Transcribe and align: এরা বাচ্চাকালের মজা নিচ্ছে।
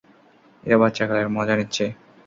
এরা 0.63 0.77
বাচ্চাকালের 0.81 1.27
মজা 1.35 1.55
নিচ্ছে। 1.59 1.85